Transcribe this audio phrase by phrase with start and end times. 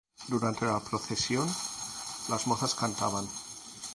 [0.29, 1.47] Durante la procesión
[2.27, 3.27] las mozas cantaban.